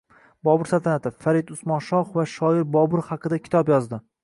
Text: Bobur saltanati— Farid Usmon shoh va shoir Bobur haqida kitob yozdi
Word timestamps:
Bobur 0.47 0.69
saltanati— 0.71 1.11
Farid 1.25 1.51
Usmon 1.57 1.85
shoh 1.89 2.11
va 2.17 2.25
shoir 2.33 2.65
Bobur 2.79 3.07
haqida 3.13 3.43
kitob 3.47 3.73
yozdi 3.77 4.05